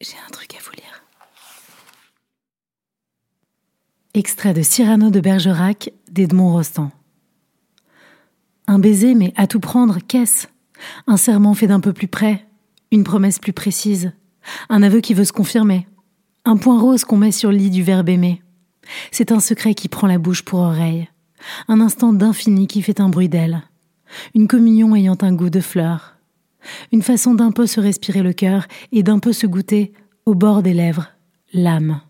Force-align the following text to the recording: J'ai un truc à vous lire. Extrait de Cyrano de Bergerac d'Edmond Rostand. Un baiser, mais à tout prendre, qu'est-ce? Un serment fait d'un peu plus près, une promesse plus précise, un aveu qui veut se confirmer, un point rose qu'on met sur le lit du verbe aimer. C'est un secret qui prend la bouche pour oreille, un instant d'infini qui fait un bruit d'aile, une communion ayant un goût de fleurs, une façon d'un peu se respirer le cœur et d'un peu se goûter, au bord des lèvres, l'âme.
J'ai 0.00 0.16
un 0.24 0.30
truc 0.30 0.54
à 0.54 0.58
vous 0.62 0.70
lire. 0.76 1.02
Extrait 4.14 4.54
de 4.54 4.62
Cyrano 4.62 5.10
de 5.10 5.18
Bergerac 5.18 5.90
d'Edmond 6.08 6.52
Rostand. 6.52 6.92
Un 8.68 8.78
baiser, 8.78 9.16
mais 9.16 9.32
à 9.34 9.48
tout 9.48 9.58
prendre, 9.58 9.98
qu'est-ce? 10.06 10.46
Un 11.08 11.16
serment 11.16 11.54
fait 11.54 11.66
d'un 11.66 11.80
peu 11.80 11.92
plus 11.92 12.06
près, 12.06 12.46
une 12.92 13.02
promesse 13.02 13.40
plus 13.40 13.52
précise, 13.52 14.12
un 14.68 14.84
aveu 14.84 15.00
qui 15.00 15.14
veut 15.14 15.24
se 15.24 15.32
confirmer, 15.32 15.88
un 16.44 16.56
point 16.56 16.78
rose 16.78 17.04
qu'on 17.04 17.16
met 17.16 17.32
sur 17.32 17.50
le 17.50 17.56
lit 17.56 17.70
du 17.70 17.82
verbe 17.82 18.08
aimer. 18.08 18.40
C'est 19.10 19.32
un 19.32 19.40
secret 19.40 19.74
qui 19.74 19.88
prend 19.88 20.06
la 20.06 20.18
bouche 20.18 20.42
pour 20.44 20.60
oreille, 20.60 21.08
un 21.66 21.80
instant 21.80 22.12
d'infini 22.12 22.68
qui 22.68 22.82
fait 22.82 23.00
un 23.00 23.08
bruit 23.08 23.28
d'aile, 23.28 23.64
une 24.36 24.46
communion 24.46 24.94
ayant 24.94 25.18
un 25.22 25.32
goût 25.32 25.50
de 25.50 25.60
fleurs, 25.60 26.17
une 26.92 27.02
façon 27.02 27.34
d'un 27.34 27.50
peu 27.50 27.66
se 27.66 27.80
respirer 27.80 28.22
le 28.22 28.32
cœur 28.32 28.66
et 28.92 29.02
d'un 29.02 29.18
peu 29.18 29.32
se 29.32 29.46
goûter, 29.46 29.92
au 30.26 30.34
bord 30.34 30.62
des 30.62 30.74
lèvres, 30.74 31.08
l'âme. 31.52 32.00